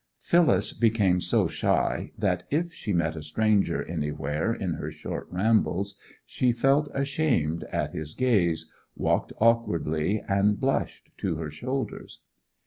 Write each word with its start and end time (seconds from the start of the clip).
Phyllis 0.17 0.73
became 0.73 1.21
so 1.21 1.47
shy 1.47 2.11
that 2.17 2.45
if 2.49 2.73
she 2.73 2.91
met 2.91 3.15
a 3.15 3.21
stranger 3.21 3.83
anywhere 3.85 4.51
in 4.51 4.73
her 4.73 4.89
short 4.89 5.27
rambles 5.29 5.95
she 6.25 6.51
felt 6.51 6.89
ashamed 6.91 7.65
at 7.65 7.93
his 7.93 8.15
gaze, 8.15 8.73
walked 8.95 9.31
awkwardly, 9.37 10.19
and 10.27 10.59
blushed 10.59 11.11
to 11.19 11.35
her 11.35 11.51
shoulders. 11.51 12.21